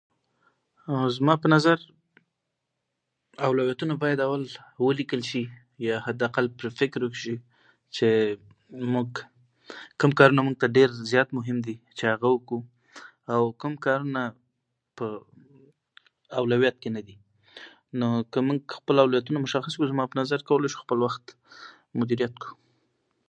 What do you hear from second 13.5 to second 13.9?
کوم